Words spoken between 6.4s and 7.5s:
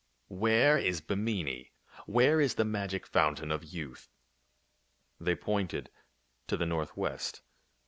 to the northwest.